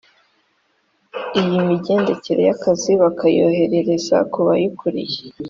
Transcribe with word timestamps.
iyimigendekere 1.39 2.41
y’ 2.47 2.51
akazi 2.55 2.91
bakayoherereza 3.01 4.17
kubabakuriye. 4.31 5.19